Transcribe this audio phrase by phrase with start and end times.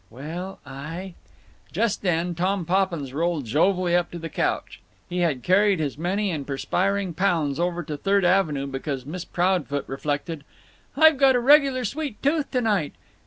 [0.09, 1.13] "Well, I—"
[1.71, 4.79] Just then Tom Poppins rolled jovially up to the couch.
[5.07, 9.87] He had carried his many and perspiring pounds over to Third Avenue because Miss Proudfoot
[9.87, 10.43] reflected,
[10.97, 12.93] "I've got a regular sweet tooth to night."